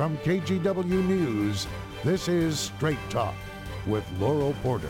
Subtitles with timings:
[0.00, 1.66] From KGW News,
[2.04, 3.34] this is Straight Talk
[3.86, 4.88] with Laurel Porter.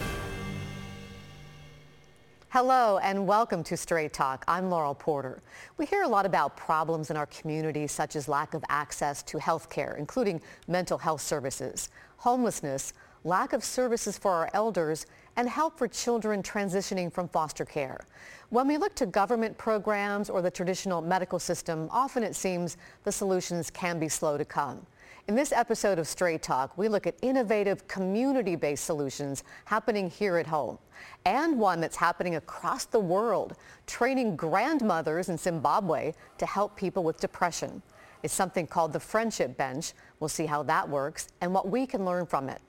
[2.51, 4.45] Hello and welcome to Straight Talk.
[4.47, 5.43] I'm Laurel Porter.
[5.79, 9.39] We hear a lot about problems in our community such as lack of access to
[9.39, 12.93] health care, including mental health services, homelessness,
[13.25, 15.07] lack of services for our elders,
[15.37, 18.07] and help for children transitioning from foster care.
[18.51, 23.11] When we look to government programs or the traditional medical system, often it seems the
[23.11, 24.87] solutions can be slow to come.
[25.31, 30.47] In this episode of Straight Talk, we look at innovative community-based solutions happening here at
[30.49, 30.77] home
[31.25, 33.55] and one that's happening across the world,
[33.87, 37.81] training grandmothers in Zimbabwe to help people with depression.
[38.25, 39.93] It's something called the Friendship Bench.
[40.19, 42.61] We'll see how that works and what we can learn from it.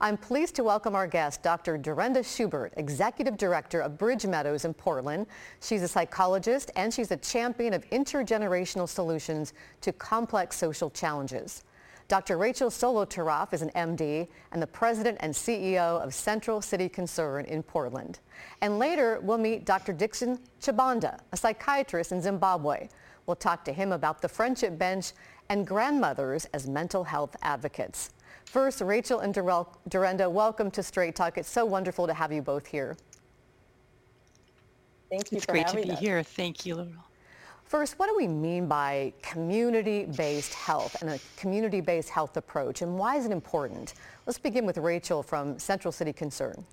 [0.00, 1.76] I'm pleased to welcome our guest, Dr.
[1.76, 5.26] Derenda Schubert, Executive Director of Bridge Meadows in Portland.
[5.60, 11.62] She's a psychologist and she's a champion of intergenerational solutions to complex social challenges.
[12.10, 12.38] Dr.
[12.38, 17.62] Rachel Solotaroff is an MD and the president and CEO of Central City Concern in
[17.62, 18.18] Portland.
[18.62, 19.92] And later, we'll meet Dr.
[19.92, 22.88] Dixon Chibanda, a psychiatrist in Zimbabwe.
[23.26, 25.12] We'll talk to him about the Friendship Bench
[25.50, 28.10] and grandmothers as mental health advocates.
[28.44, 31.38] First, Rachel and Derenda, welcome to Straight Talk.
[31.38, 32.96] It's so wonderful to have you both here.
[35.08, 36.00] Thank you it's for great having to be us.
[36.00, 36.24] here.
[36.24, 37.09] Thank you, Laurel.
[37.70, 43.14] First, what do we mean by community-based health and a community-based health approach, and why
[43.14, 43.94] is it important?
[44.26, 46.64] Let's begin with Rachel from Central City Concern.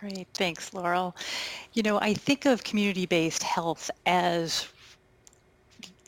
[0.00, 0.28] Great.
[0.32, 1.14] Thanks, Laurel.
[1.74, 4.66] You know, I think of community-based health as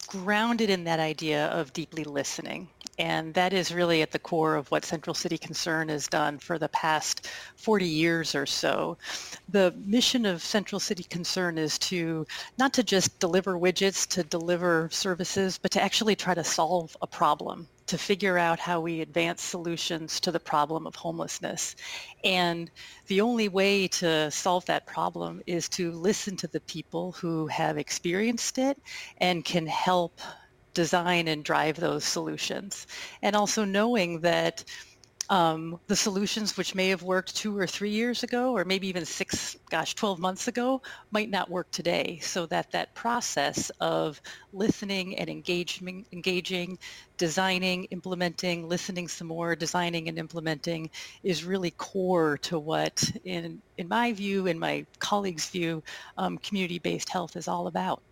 [0.07, 2.69] grounded in that idea of deeply listening.
[2.99, 6.59] And that is really at the core of what Central City Concern has done for
[6.59, 8.97] the past 40 years or so.
[9.49, 12.27] The mission of Central City Concern is to
[12.59, 17.07] not to just deliver widgets, to deliver services, but to actually try to solve a
[17.07, 21.77] problem, to figure out how we advance solutions to the problem of homelessness.
[22.25, 22.71] And
[23.09, 27.77] the only way to solve that problem is to listen to the people who have
[27.77, 28.79] experienced it
[29.19, 30.21] and can help
[30.77, 32.87] design and drive those solutions.
[33.23, 34.63] And also knowing that
[35.31, 39.07] um, the solutions which may have worked two or three years ago, or maybe even
[39.07, 42.21] six, gosh, 12 months ago, might not work today.
[42.23, 44.21] So that that process of
[44.53, 46.79] listening and engaging, engaging,
[47.17, 50.91] designing, implementing, listening some more, designing and implementing
[51.23, 55.83] is really core to what, in, in my view, in my colleagues' view,
[56.19, 58.03] um, community-based health is all about.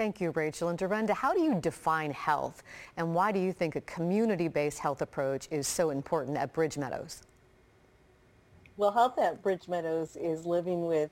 [0.00, 0.70] Thank you, Rachel.
[0.70, 2.62] And Derenda, how do you define health?
[2.96, 7.20] And why do you think a community-based health approach is so important at Bridge Meadows?
[8.78, 11.10] Well, health at Bridge Meadows is living with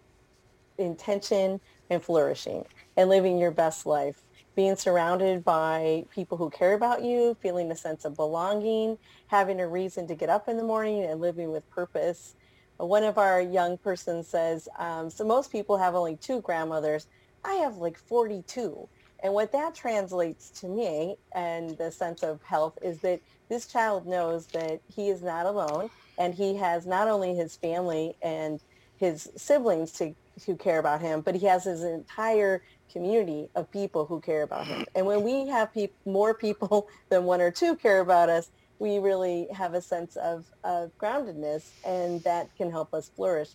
[0.79, 1.61] intention
[1.91, 2.65] and flourishing
[2.97, 4.25] and living your best life.
[4.57, 8.97] Being surrounded by people who care about you, feeling a sense of belonging,
[9.27, 12.37] having a reason to get up in the morning and living with purpose.
[12.79, 17.07] One of our young persons says, um, so most people have only two grandmothers.
[17.45, 18.89] I have like 42.
[19.23, 24.07] And what that translates to me and the sense of health is that this child
[24.07, 25.89] knows that he is not alone
[26.19, 28.61] and he has not only his family and
[28.99, 30.15] his siblings to,
[30.47, 32.63] who care about him, but he has his entire
[32.93, 34.85] community of people who care about him.
[34.95, 38.49] And when we have pe- more people than one or two care about us,
[38.79, 43.51] we really have a sense of, of groundedness and that can help us flourish.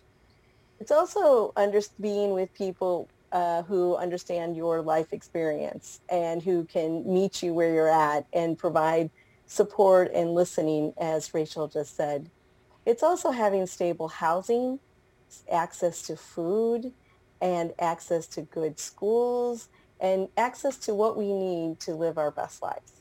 [0.78, 7.04] It's also under, being with people uh, who understand your life experience and who can
[7.12, 9.10] meet you where you're at and provide
[9.46, 12.30] support and listening, as Rachel just said.
[12.86, 14.78] It's also having stable housing,
[15.50, 16.92] access to food,
[17.40, 19.68] and access to good schools,
[20.00, 22.92] and access to what we need to live our best lives.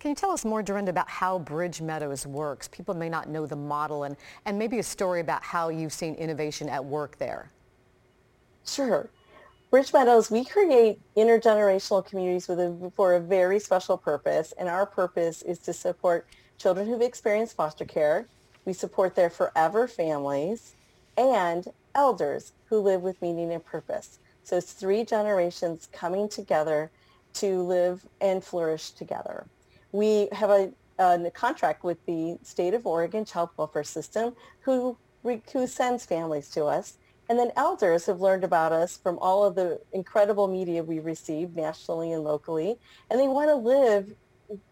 [0.00, 2.66] Can you tell us more, Derenda, about how Bridge Meadows works?
[2.66, 6.14] People may not know the model and, and maybe a story about how you've seen
[6.16, 7.50] innovation at work there.
[8.64, 9.08] Sure.
[9.68, 15.42] Bridge Meadows, we create intergenerational communities a, for a very special purpose, and our purpose
[15.42, 18.28] is to support children who've experienced foster care.
[18.64, 20.76] We support their forever families
[21.16, 21.66] and
[21.96, 24.20] elders who live with meaning and purpose.
[24.44, 26.92] So it's three generations coming together
[27.34, 29.46] to live and flourish together.
[29.90, 30.70] We have a,
[31.00, 36.66] a contract with the state of Oregon Child Welfare System who, who sends families to
[36.66, 36.98] us
[37.28, 41.56] and then elders have learned about us from all of the incredible media we receive
[41.56, 42.78] nationally and locally.
[43.10, 44.12] And they want to live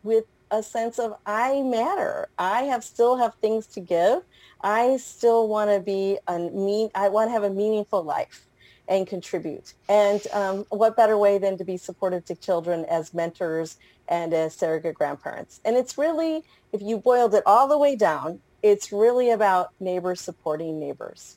[0.02, 2.28] with a sense of I matter.
[2.38, 4.22] I have still have things to give.
[4.60, 8.46] I still want to be a mean I want to have a meaningful life.
[8.88, 9.74] and contribute.
[9.88, 13.78] And um, what better way than to be supportive to children as mentors
[14.08, 15.60] and as surrogate grandparents?
[15.64, 20.20] And it's really, if you boiled it all the way down, it's really about neighbors
[20.20, 21.36] supporting neighbors.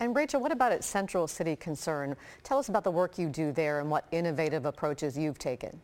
[0.00, 2.16] And Rachel, what about at Central City Concern?
[2.42, 5.80] Tell us about the work you do there and what innovative approaches you've taken.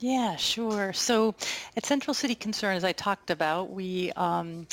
[0.00, 0.92] Yeah, sure.
[0.92, 1.34] So
[1.76, 4.66] at Central City Concern, as I talked about, we um,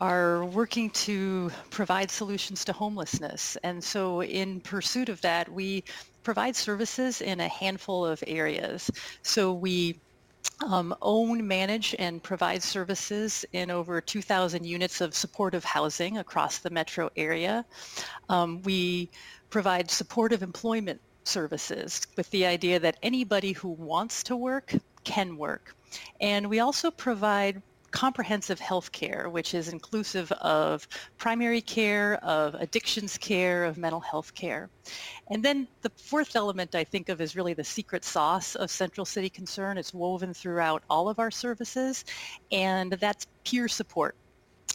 [0.00, 3.56] are working to provide solutions to homelessness.
[3.62, 5.84] And so in pursuit of that, we
[6.22, 8.90] provide services in a handful of areas.
[9.22, 10.00] So we
[10.66, 16.70] um, own, manage, and provide services in over 2,000 units of supportive housing across the
[16.70, 17.64] metro area.
[18.28, 19.10] Um, we
[19.50, 24.74] provide supportive employment services with the idea that anybody who wants to work
[25.04, 25.74] can work.
[26.20, 30.86] And we also provide comprehensive health care, which is inclusive of
[31.16, 34.68] primary care, of addictions care, of mental health care.
[35.30, 39.04] And then the fourth element I think of is really the secret sauce of Central
[39.04, 39.78] City Concern.
[39.78, 42.04] It's woven throughout all of our services,
[42.52, 44.14] and that's peer support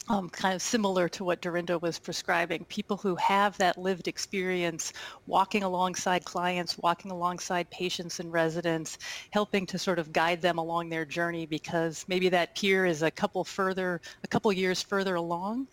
[0.08, 4.92] um, kind of similar to what Derenda was prescribing, people who have that lived experience
[5.26, 8.98] walking alongside clients, walking alongside patients and residents,
[9.30, 13.10] helping to sort of guide them along their journey because maybe that peer is a
[13.10, 15.66] couple further, a couple years further along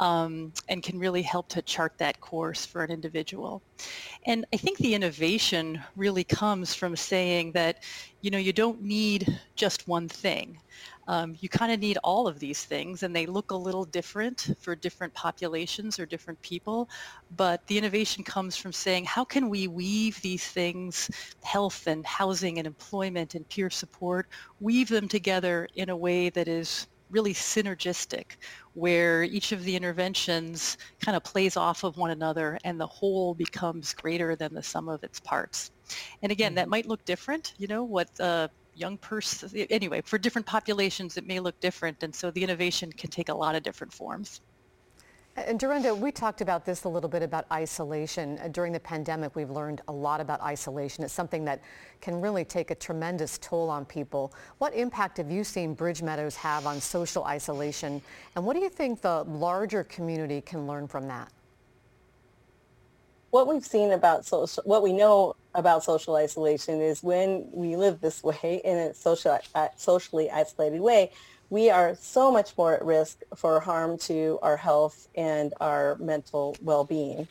[0.00, 3.62] um, and can really help to chart that course for an individual.
[4.26, 7.82] And I think the innovation really comes from saying that,
[8.20, 10.58] you know, you don't need just one thing.
[11.08, 14.54] Um, you kind of need all of these things and they look a little different
[14.60, 16.88] for different populations or different people.
[17.36, 21.10] But the innovation comes from saying, how can we weave these things,
[21.42, 24.28] health and housing and employment and peer support,
[24.60, 28.36] weave them together in a way that is really synergistic
[28.74, 33.34] where each of the interventions kind of plays off of one another and the whole
[33.34, 35.70] becomes greater than the sum of its parts.
[36.22, 36.70] And again, that mm-hmm.
[36.70, 41.40] might look different, you know, what uh, young person, anyway, for different populations, it may
[41.40, 42.02] look different.
[42.02, 44.40] And so the innovation can take a lot of different forms.
[45.46, 48.38] And Derenda, we talked about this a little bit about isolation.
[48.42, 51.04] Uh, during the pandemic, we've learned a lot about isolation.
[51.04, 51.60] It's something that
[52.00, 54.32] can really take a tremendous toll on people.
[54.58, 58.02] What impact have you seen Bridge Meadows have on social isolation?
[58.34, 61.30] And what do you think the larger community can learn from that?
[63.30, 68.00] What we've seen about social, what we know about social isolation is when we live
[68.00, 71.10] this way in a social, uh, socially isolated way,
[71.50, 76.56] we are so much more at risk for harm to our health and our mental
[76.62, 77.26] well-being.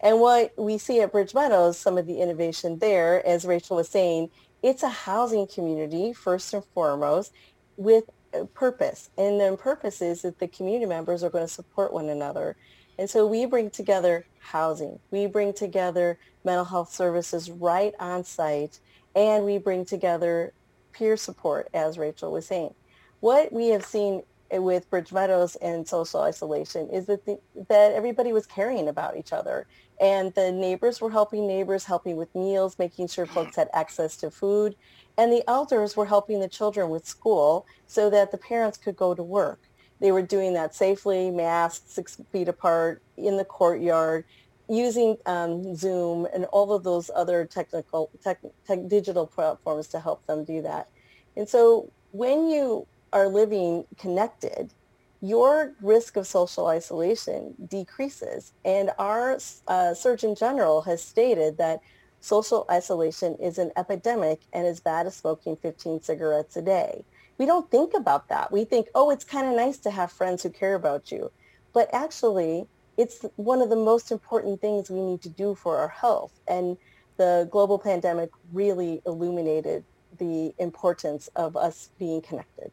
[0.00, 3.88] And what we see at Bridge Meadows, some of the innovation there, as Rachel was
[3.88, 4.30] saying,
[4.62, 7.32] it's a housing community first and foremost
[7.76, 9.10] with a purpose.
[9.16, 12.56] And the purpose is that the community members are going to support one another.
[12.98, 14.98] And so we bring together housing.
[15.10, 18.80] We bring together mental health services right on site,
[19.14, 20.52] and we bring together
[20.92, 22.74] peer support, as Rachel was saying.
[23.20, 28.32] What we have seen with Bridge Meadows and social isolation is that the, that everybody
[28.32, 29.66] was caring about each other,
[30.00, 34.30] and the neighbors were helping neighbors, helping with meals, making sure folks had access to
[34.30, 34.76] food,
[35.16, 39.14] and the elders were helping the children with school so that the parents could go
[39.14, 39.60] to work.
[40.02, 44.24] They were doing that safely, masked, six feet apart, in the courtyard,
[44.68, 50.26] using um, Zoom and all of those other technical, tech, tech, digital platforms to help
[50.26, 50.88] them do that.
[51.36, 54.74] And so when you are living connected,
[55.20, 58.54] your risk of social isolation decreases.
[58.64, 59.38] And our
[59.68, 61.80] uh, Surgeon General has stated that
[62.20, 67.04] social isolation is an epidemic and as bad as smoking 15 cigarettes a day
[67.38, 68.52] we don't think about that.
[68.52, 71.30] We think, oh, it's kind of nice to have friends who care about you.
[71.72, 75.88] But actually, it's one of the most important things we need to do for our
[75.88, 76.32] health.
[76.46, 76.76] And
[77.16, 79.84] the global pandemic really illuminated
[80.18, 82.70] the importance of us being connected.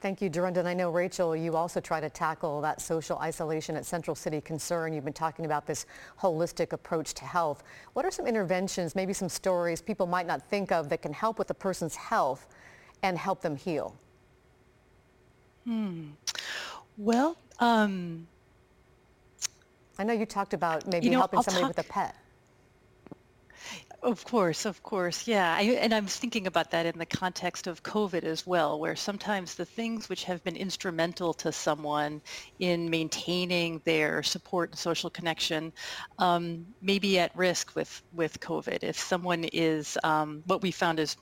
[0.00, 0.58] Thank you, Derenda.
[0.58, 4.40] And I know, Rachel, you also try to tackle that social isolation at Central City
[4.40, 4.92] Concern.
[4.92, 5.86] You've been talking about this
[6.20, 7.64] holistic approach to health.
[7.94, 11.36] What are some interventions, maybe some stories people might not think of that can help
[11.36, 12.46] with a person's health
[13.02, 13.96] and help them heal?
[15.64, 16.10] Hmm.
[16.96, 18.26] Well, um,
[19.98, 21.76] I know you talked about maybe you know, helping I'll somebody talk...
[21.76, 22.14] with a pet.
[24.00, 25.56] Of course, of course, yeah.
[25.58, 29.56] I, and I'm thinking about that in the context of COVID as well, where sometimes
[29.56, 32.22] the things which have been instrumental to someone
[32.60, 35.72] in maintaining their support and social connection
[36.20, 38.84] um, may be at risk with, with COVID.
[38.84, 41.16] If someone is, um, what we found is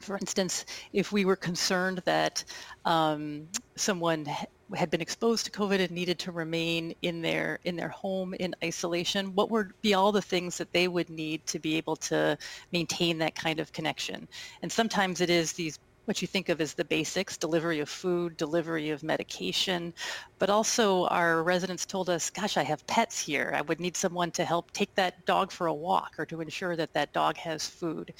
[0.00, 2.44] for instance, if we were concerned that
[2.84, 4.26] um, someone
[4.74, 8.54] had been exposed to COVID and needed to remain in their in their home in
[8.64, 12.36] isolation, what would be all the things that they would need to be able to
[12.72, 14.26] maintain that kind of connection?
[14.62, 18.36] And sometimes it is these what you think of as the basics, delivery of food,
[18.36, 19.92] delivery of medication,
[20.38, 23.52] but also our residents told us, gosh, I have pets here.
[23.54, 26.74] I would need someone to help take that dog for a walk or to ensure
[26.76, 28.12] that that dog has food.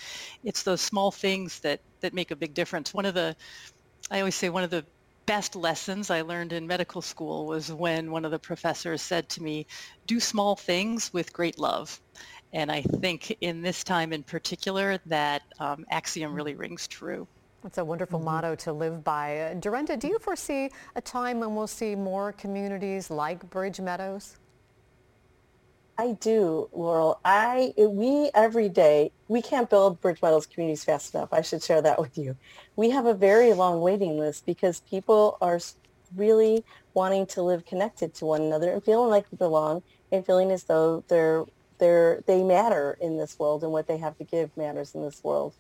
[0.44, 2.94] It's those small things that, that make a big difference.
[2.94, 3.34] One of the,
[4.10, 4.84] I always say one of the
[5.26, 9.42] best lessons I learned in medical school was when one of the professors said to
[9.42, 9.66] me,
[10.06, 12.00] do small things with great love.
[12.52, 17.28] And I think in this time in particular, that um, axiom really rings true.
[17.62, 18.26] That's a wonderful mm-hmm.
[18.26, 19.38] motto to live by.
[19.38, 24.36] Uh, Derenda, do you foresee a time when we'll see more communities like Bridge Meadows?
[25.98, 27.20] I do, Laurel.
[27.26, 31.28] I we every day we can't build Bridge Meadows communities fast enough.
[31.30, 32.36] I should share that with you.
[32.74, 35.60] We have a very long waiting list because people are
[36.16, 36.64] really
[36.94, 40.64] wanting to live connected to one another and feeling like they belong and feeling as
[40.64, 41.44] though they're
[41.78, 45.22] they're they matter in this world and what they have to give matters in this
[45.22, 45.54] world.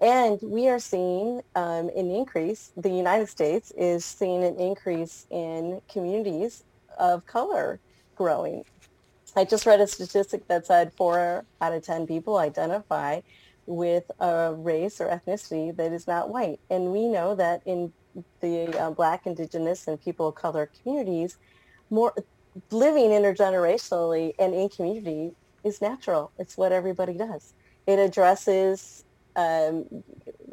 [0.00, 2.72] And we are seeing um, an increase.
[2.76, 6.64] The United States is seeing an increase in communities
[6.98, 7.80] of color
[8.14, 8.64] growing.
[9.36, 13.20] I just read a statistic that said four out of 10 people identify
[13.66, 16.60] with a race or ethnicity that is not white.
[16.70, 17.92] And we know that in
[18.40, 21.38] the uh, Black, Indigenous, and people of color communities,
[21.90, 22.14] more
[22.70, 25.32] living intergenerationally and in community
[25.64, 26.30] is natural.
[26.38, 27.52] It's what everybody does.
[27.86, 29.04] It addresses
[29.36, 29.86] um,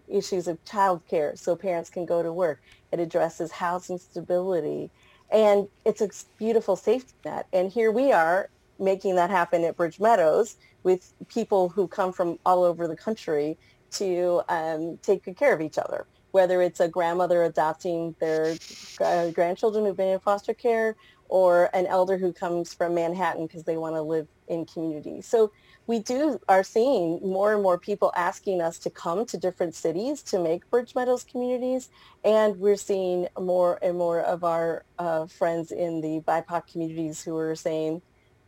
[0.08, 2.62] issues of childcare so parents can go to work.
[2.91, 4.91] It addresses housing stability.
[5.32, 7.48] And it's a beautiful safety net.
[7.51, 12.38] And here we are making that happen at Bridge Meadows with people who come from
[12.46, 13.58] all over the country
[13.91, 18.55] to um, take good care of each other, whether it's a grandmother adopting their
[19.01, 20.96] uh, grandchildren who've been in foster care
[21.27, 25.22] or an elder who comes from Manhattan because they want to live in community.
[25.22, 25.51] So
[25.88, 30.24] we do are seeing more and more people asking us to come to different cities
[30.24, 31.89] to make Bridge Meadows communities,
[32.24, 37.38] and we're seeing more and more of our uh, friends in the BIPOC communities who
[37.38, 38.01] are saying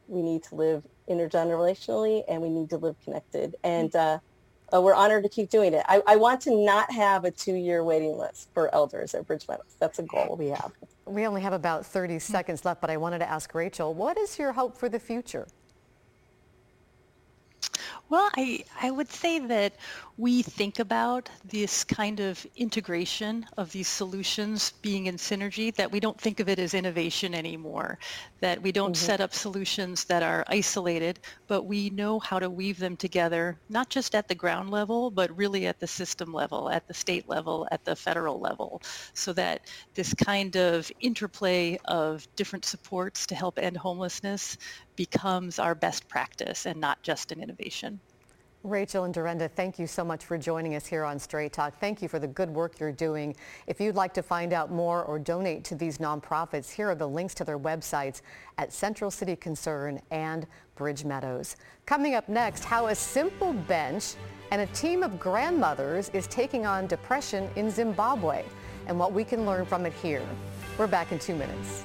[0.07, 3.55] we need to live intergenerationally and we need to live connected.
[3.63, 4.19] And uh,
[4.73, 5.83] uh, we're honored to keep doing it.
[5.87, 9.75] I, I, want to not have a two-year waiting list for elders at Bridge Meadows.
[9.79, 10.71] That's a goal we have.
[11.05, 14.37] We only have about 30 seconds left, but I wanted to ask Rachel, what is
[14.37, 15.47] your hope for the future?
[18.09, 19.73] Well, I, I would say that
[20.15, 25.99] we think about this kind of integration of these solutions being in synergy, that we
[25.99, 27.99] don't think of it as innovation anymore,
[28.39, 29.05] that we don't mm-hmm.
[29.05, 33.89] set up solutions that are isolated, but we know how to weave them together, not
[33.89, 37.67] just at the ground level, but really at the system level, at the state level,
[37.71, 38.81] at the federal level,
[39.13, 44.57] so that this kind of interplay of different supports to help end homelessness
[44.97, 48.01] becomes our best practice and not just an innovation.
[48.63, 51.79] Rachel and Derenda, thank you so much for joining us here on Straight Talk.
[51.79, 53.33] Thank you for the good work you're doing.
[53.67, 57.07] If you'd like to find out more or donate to these nonprofits, here are the
[57.07, 58.21] links to their websites
[58.57, 61.55] at Central City Concern and Bridge Meadows.
[61.85, 64.15] Coming up next, how a simple bench
[64.51, 68.43] and a team of grandmothers is taking on depression in Zimbabwe
[68.87, 70.25] and what we can learn from it here.
[70.77, 71.83] We're back in two minutes.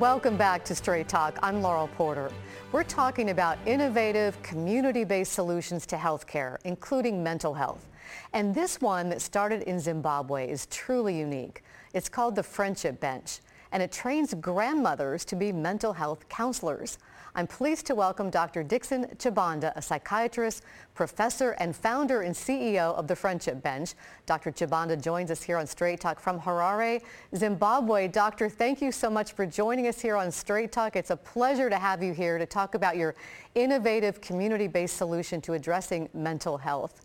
[0.00, 1.38] Welcome back to Straight Talk.
[1.42, 2.30] I'm Laurel Porter.
[2.72, 7.86] We're talking about innovative, community-based solutions to healthcare, including mental health.
[8.32, 11.62] And this one that started in Zimbabwe is truly unique.
[11.92, 13.40] It's called the Friendship Bench,
[13.72, 16.96] and it trains grandmothers to be mental health counselors.
[17.34, 18.64] I'm pleased to welcome Dr.
[18.64, 23.94] Dixon Chibanda, a psychiatrist, professor, and founder and CEO of the Friendship Bench.
[24.26, 24.50] Dr.
[24.50, 27.00] Chibanda joins us here on Straight Talk from Harare,
[27.36, 28.08] Zimbabwe.
[28.08, 30.96] Doctor, thank you so much for joining us here on Straight Talk.
[30.96, 33.14] It's a pleasure to have you here to talk about your
[33.54, 37.04] innovative community-based solution to addressing mental health.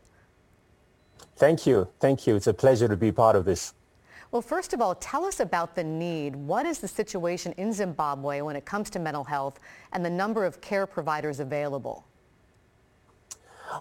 [1.35, 1.87] Thank you.
[1.99, 2.35] Thank you.
[2.35, 3.73] It's a pleasure to be part of this.
[4.35, 6.35] Well, first of all, tell us about the need.
[6.35, 9.61] What is the situation in Zimbabwe when it comes to mental health
[9.93, 12.05] and the number of care providers available?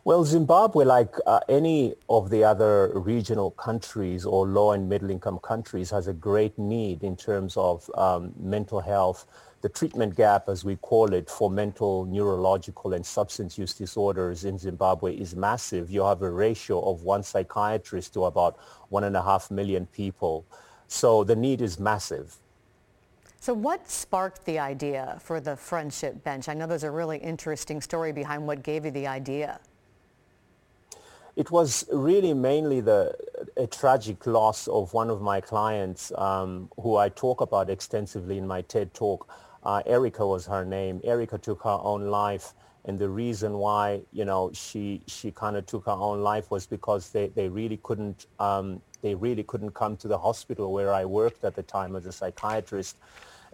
[0.04, 5.40] Well, Zimbabwe, like uh, any of the other regional countries or low and middle income
[5.40, 9.26] countries, has a great need in terms of um, mental health
[9.64, 14.58] the treatment gap, as we call it, for mental, neurological, and substance use disorders in
[14.58, 15.90] Zimbabwe is massive.
[15.90, 18.58] You have a ratio of one psychiatrist to about
[18.90, 20.44] one and a half million people.
[20.86, 22.36] So the need is massive.
[23.40, 26.46] So what sparked the idea for the Friendship Bench?
[26.50, 29.60] I know there's a really interesting story behind what gave you the idea.
[31.36, 33.12] it was really mainly the
[33.56, 38.46] a tragic loss of one of my clients um, who I talk about extensively in
[38.46, 39.28] my TED talk.
[39.64, 41.00] Uh, Erica was her name.
[41.04, 42.52] Erica took her own life.
[42.86, 46.66] And the reason why, you know, she, she kind of took her own life was
[46.66, 51.06] because they, they really couldn't, um, they really couldn't come to the hospital where I
[51.06, 52.98] worked at the time as a psychiatrist.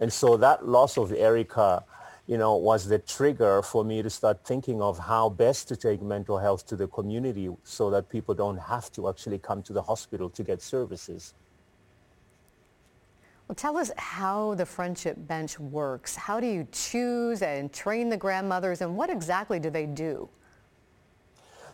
[0.01, 1.83] And so that loss of Erica
[2.27, 6.01] you know, was the trigger for me to start thinking of how best to take
[6.01, 9.81] mental health to the community so that people don't have to actually come to the
[9.81, 11.33] hospital to get services.
[13.51, 16.15] Well, tell us how the Friendship Bench works.
[16.15, 20.29] How do you choose and train the grandmothers and what exactly do they do?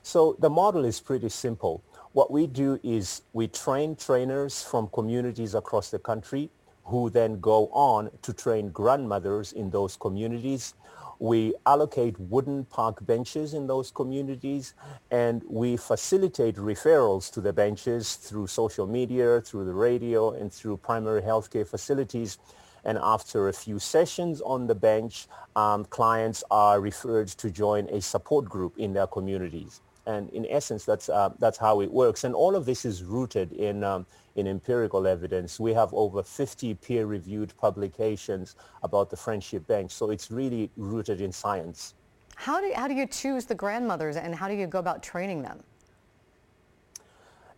[0.01, 1.83] So the model is pretty simple.
[2.13, 6.49] What we do is we train trainers from communities across the country
[6.83, 10.73] who then go on to train grandmothers in those communities.
[11.19, 14.73] We allocate wooden park benches in those communities
[15.09, 20.77] and we facilitate referrals to the benches through social media, through the radio and through
[20.77, 22.37] primary healthcare facilities.
[22.85, 27.99] And after a few sessions on the bench, um, clients are referred to join a
[27.99, 29.81] support group in their communities.
[30.07, 32.23] And in essence, that's, uh, that's how it works.
[32.23, 35.59] And all of this is rooted in, um, in empirical evidence.
[35.59, 39.91] We have over 50 peer-reviewed publications about the Friendship Bench.
[39.91, 41.93] So it's really rooted in science.
[42.35, 45.41] How do, how do you choose the grandmothers and how do you go about training
[45.41, 45.61] them?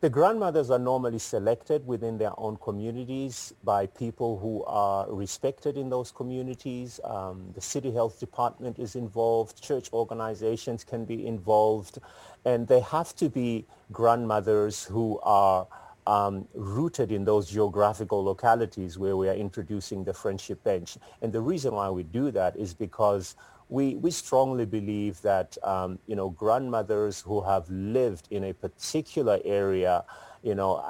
[0.01, 5.89] The grandmothers are normally selected within their own communities by people who are respected in
[5.89, 7.01] those communities.
[7.03, 9.61] Um, the city health department is involved.
[9.61, 11.99] Church organizations can be involved.
[12.45, 15.67] And they have to be grandmothers who are
[16.07, 20.97] um, rooted in those geographical localities where we are introducing the friendship bench.
[21.21, 23.35] And the reason why we do that is because
[23.69, 29.39] we, we strongly believe that, um, you know, grandmothers who have lived in a particular
[29.45, 30.03] area,
[30.43, 30.83] you know,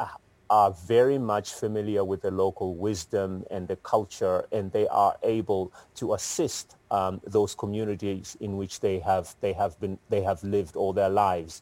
[0.49, 5.71] are very much familiar with the local wisdom and the culture, and they are able
[5.93, 10.75] to assist um, those communities in which they have, they, have been, they have lived
[10.75, 11.61] all their lives.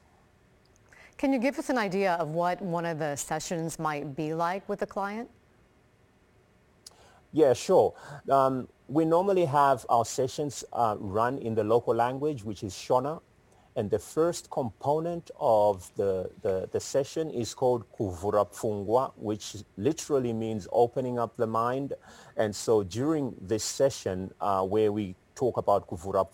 [1.17, 4.69] Can you give us an idea of what one of the sessions might be like
[4.69, 5.29] with a client?
[7.31, 7.93] Yeah, sure.
[8.29, 13.21] Um, we normally have our sessions uh, run in the local language, which is Shona.
[13.75, 20.67] And the first component of the, the, the session is called Kuvhura which literally means
[20.71, 21.93] opening up the mind.
[22.37, 26.25] And so during this session uh, where we talk about Kuvhura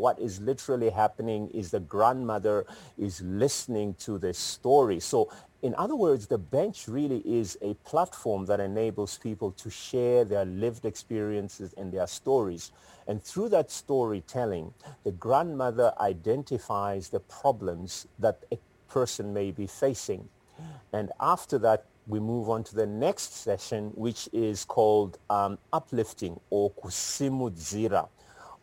[0.00, 2.64] what is literally happening is the grandmother
[2.96, 4.98] is listening to the story.
[4.98, 5.30] So
[5.66, 10.44] in other words, the bench really is a platform that enables people to share their
[10.44, 12.70] lived experiences and their stories.
[13.08, 20.28] And through that storytelling, the grandmother identifies the problems that a person may be facing.
[20.92, 26.38] And after that, we move on to the next session, which is called um, uplifting
[26.50, 28.08] or kusimudzira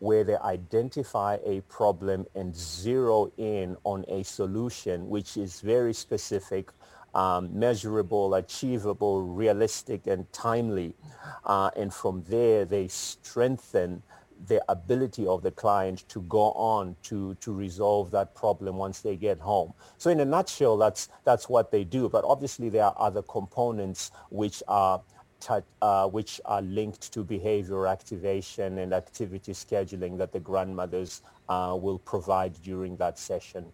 [0.04, 6.70] where they identify a problem and zero in on a solution which is very specific,
[7.14, 10.94] um, measurable, achievable, realistic, and timely.
[11.44, 14.02] Uh, and from there, they strengthen
[14.48, 19.16] the ability of the client to go on to, to resolve that problem once they
[19.16, 19.72] get home.
[19.96, 22.08] So in a nutshell, that's, that's what they do.
[22.08, 25.00] But obviously there are other components which are
[25.82, 31.98] uh, which are linked to behavior activation and activity scheduling that the grandmothers uh, will
[31.98, 33.66] provide during that session.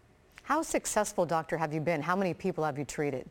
[0.51, 2.03] How successful, doctor, have you been?
[2.03, 3.25] How many people have you treated?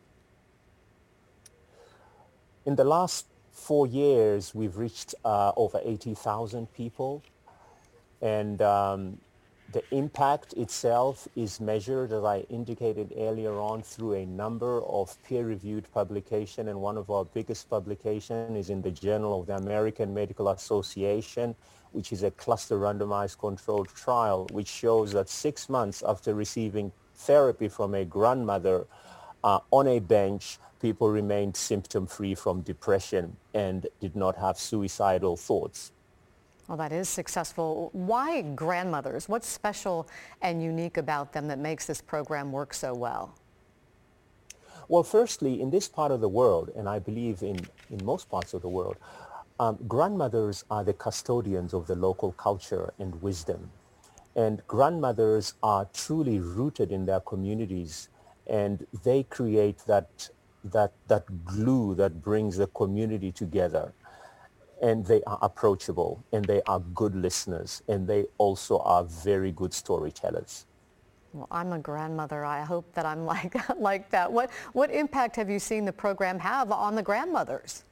[2.66, 7.22] In the last four years, we've reached uh, over 80,000 people.
[8.22, 9.18] And um,
[9.74, 15.92] the impact itself is measured, as I indicated earlier on, through a number of peer-reviewed
[15.94, 20.48] publications, and one of our biggest publications is in the Journal of the American Medical
[20.48, 21.54] Association,
[21.92, 27.68] which is a cluster randomized controlled trial, which shows that six months after receiving therapy
[27.68, 28.88] from a grandmother
[29.44, 35.92] uh, on a bench, people remained symptom-free from depression and did not have suicidal thoughts.
[36.68, 37.90] Well, that is successful.
[37.94, 39.28] Why grandmothers?
[39.28, 40.08] What's special
[40.42, 43.34] and unique about them that makes this program work so well?
[44.88, 48.54] Well, firstly, in this part of the world, and I believe in, in most parts
[48.54, 48.98] of the world,
[49.60, 53.72] um, grandmothers are the custodians of the local culture and wisdom.
[54.40, 58.08] And grandmothers are truly rooted in their communities
[58.48, 60.30] and they create that,
[60.64, 63.92] that, that glue that brings the community together
[64.82, 69.74] and they are approachable and they are good listeners and they also are very good
[69.74, 70.66] storytellers.
[71.34, 72.46] Well, I'm a grandmother.
[72.46, 74.32] I hope that I'm like, like that.
[74.32, 77.84] What, what impact have you seen the program have on the grandmothers?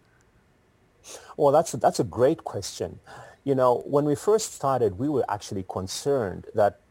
[1.36, 3.00] Well, that's that's a great question.
[3.48, 6.82] You know, when we first started, we were actually concerned that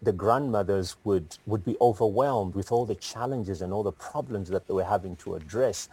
[0.00, 4.68] the grandmothers would, would be overwhelmed with all the challenges and all the problems that
[4.68, 5.88] they were having to address.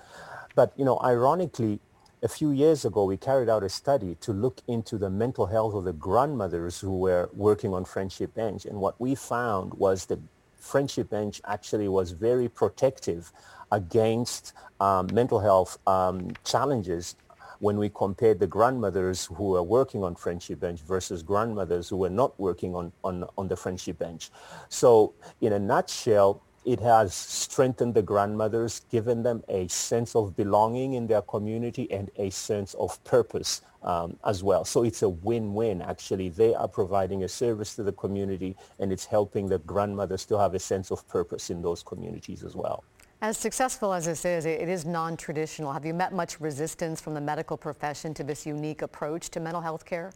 [0.54, 1.80] But, you know, ironically,
[2.22, 5.74] a few years ago, we carried out a study to look into the mental health
[5.74, 8.66] of the grandmothers who were working on Friendship Bench.
[8.66, 10.20] And what we found was that
[10.58, 13.34] Friendship Bench actually was very protective
[13.72, 17.16] against um, mental health um, challenges
[17.60, 22.10] when we compared the grandmothers who were working on Friendship Bench versus grandmothers who were
[22.10, 24.30] not working on, on, on the Friendship Bench.
[24.70, 30.94] So in a nutshell, it has strengthened the grandmothers, given them a sense of belonging
[30.94, 34.64] in their community and a sense of purpose um, as well.
[34.64, 36.30] So it's a win-win, actually.
[36.30, 40.54] They are providing a service to the community and it's helping the grandmothers to have
[40.54, 42.84] a sense of purpose in those communities as well.
[43.24, 45.72] As successful as this is, it is non-traditional.
[45.72, 49.62] Have you met much resistance from the medical profession to this unique approach to mental
[49.62, 50.12] health care?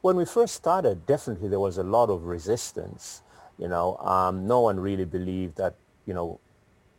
[0.00, 3.22] When we first started, definitely there was a lot of resistance.
[3.58, 5.74] You know, um, no one really believed that,
[6.06, 6.38] you know,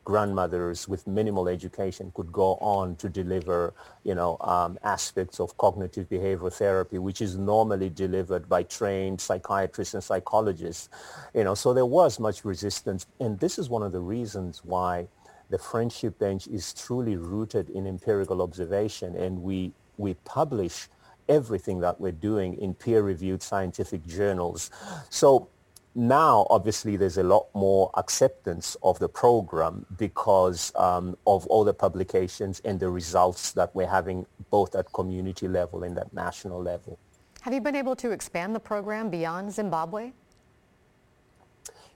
[0.08, 3.74] grandmothers with minimal education could go on to deliver,
[4.06, 9.94] you know, um, aspects of cognitive behavioral therapy, which is normally delivered by trained psychiatrists
[9.96, 10.88] and psychologists.
[11.34, 13.06] You know, so there was much resistance.
[13.20, 15.10] And this is one of the reasons why
[15.50, 19.14] the Friendship Bench is truly rooted in empirical observation.
[19.18, 20.88] And we, we publish
[21.28, 24.72] everything that we're doing in peer-reviewed scientific journals.
[25.10, 25.50] So
[25.98, 31.74] now, obviously, there's a lot more acceptance of the program because um, of all the
[31.74, 37.00] publications and the results that we're having both at community level and at national level.
[37.42, 40.12] Have you been able to expand the program beyond Zimbabwe?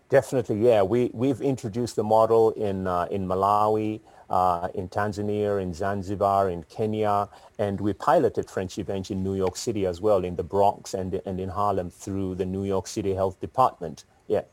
[0.09, 0.81] Definitely, yeah.
[0.81, 6.63] We, we've introduced the model in, uh, in Malawi, uh, in Tanzania, in Zanzibar, in
[6.63, 7.27] Kenya,
[7.59, 11.21] and we piloted Friendship Bench in New York City as well, in the Bronx and,
[11.25, 14.05] and in Harlem through the New York City Health Department.
[14.27, 14.43] Yeah.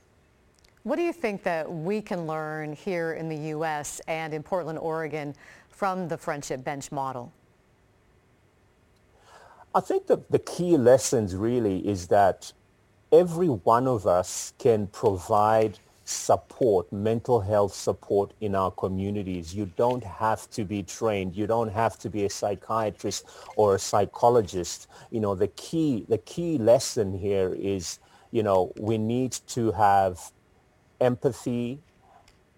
[0.83, 4.01] What do you think that we can learn here in the U.S.
[4.09, 5.35] and in Portland, Oregon
[5.71, 7.33] from the Friendship Bench model?
[9.75, 12.53] I think that the key lessons really is that
[13.13, 19.55] every one of us can provide support, mental health support in our communities.
[19.55, 21.37] You don't have to be trained.
[21.37, 24.89] You don't have to be a psychiatrist or a psychologist.
[25.11, 27.99] You know, the key, the key lesson here is,
[28.31, 30.33] you know, we need to have
[31.01, 31.81] empathy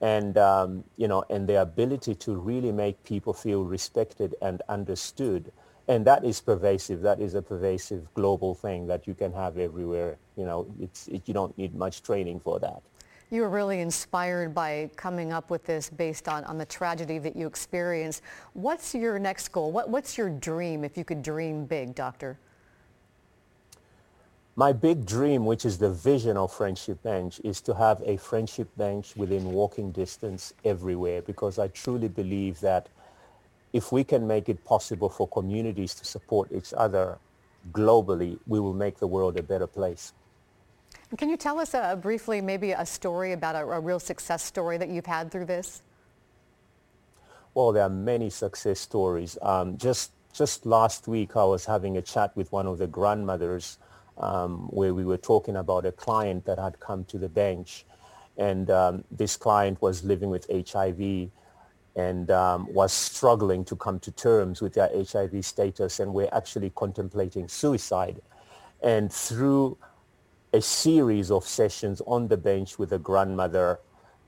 [0.01, 5.51] and, um, you know, and the ability to really make people feel respected and understood.
[5.89, 7.03] And that is pervasive.
[7.03, 10.19] That is a pervasive global thing that you can have everywhere.
[10.37, 12.81] You know, it's, it, you don't need much training for that.
[13.33, 17.37] You were really inspired by coming up with this based on, on the tragedy that
[17.37, 18.23] you experienced.
[18.55, 19.71] What's your next goal?
[19.71, 22.39] What, what's your dream if you could dream big, Doctor?
[24.57, 28.69] My big dream, which is the vision of Friendship Bench, is to have a Friendship
[28.77, 32.89] Bench within walking distance everywhere because I truly believe that
[33.73, 37.17] if we can make it possible for communities to support each other
[37.71, 40.13] globally, we will make the world a better place.
[41.17, 44.79] Can you tell us uh, briefly maybe a story about a, a, real success story
[44.79, 45.83] that you've had through this?
[47.53, 49.37] Well, there are many success stories.
[49.43, 53.79] Um, just just last week, I was having a chat with one of the grandmothers
[54.19, 57.85] um, where we were talking about a client that had come to the bench.
[58.37, 61.31] And um, this client was living with HIV
[61.97, 66.71] and um, was struggling to come to terms with their HIV status and were actually
[66.71, 68.23] contemplating suicide.
[68.83, 69.77] And through
[70.53, 73.79] a series of sessions on the bench with a grandmother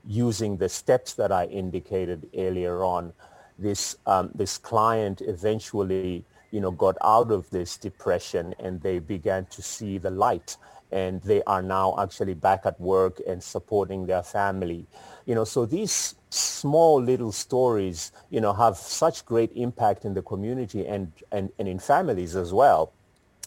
[0.05, 3.13] using the steps that I indicated earlier on.
[3.59, 9.45] This, um, this client eventually, you know, got out of this depression and they began
[9.47, 10.57] to see the light
[10.91, 14.85] and they are now actually back at work and supporting their family.
[15.25, 20.21] You know, so these small little stories, you know, have such great impact in the
[20.21, 22.93] community and, and, and in families as well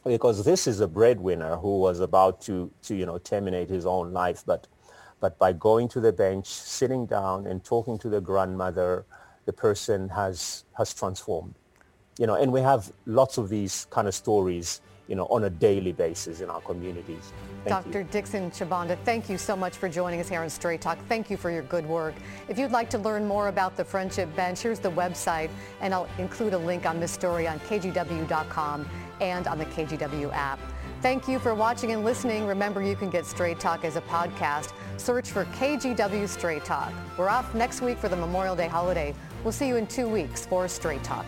[0.06, 4.12] because this is a breadwinner who was about to, to you know, terminate his own
[4.12, 4.42] life.
[4.46, 4.66] But,
[5.20, 9.04] but by going to the bench, sitting down and talking to the grandmother,
[9.44, 11.54] the person has, has transformed.
[12.18, 15.50] You know, and we have lots of these kind of stories you know, on a
[15.50, 17.32] daily basis in our communities.
[17.64, 18.00] Thank Dr.
[18.00, 18.08] You.
[18.10, 20.98] Dixon Chibanda, thank you so much for joining us here on Straight Talk.
[21.08, 22.14] Thank you for your good work.
[22.48, 26.08] If you'd like to learn more about the Friendship Bench, here's the website, and I'll
[26.18, 28.88] include a link on this story on kgw.com
[29.20, 30.58] and on the KGW app.
[31.02, 32.46] Thank you for watching and listening.
[32.46, 34.72] Remember, you can get Straight Talk as a podcast.
[34.96, 36.92] Search for KGW Straight Talk.
[37.16, 39.14] We're off next week for the Memorial Day holiday.
[39.44, 41.26] We'll see you in two weeks for Straight Talk.